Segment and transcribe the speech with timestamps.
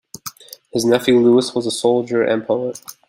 [0.71, 2.81] His nephew Louis was a soldier and poet.